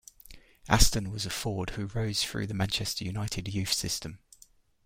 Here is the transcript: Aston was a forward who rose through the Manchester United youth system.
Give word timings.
Aston 0.67 1.11
was 1.11 1.27
a 1.27 1.29
forward 1.29 1.69
who 1.75 1.85
rose 1.85 2.23
through 2.23 2.47
the 2.47 2.55
Manchester 2.55 3.05
United 3.05 3.53
youth 3.53 3.71
system. 3.71 4.17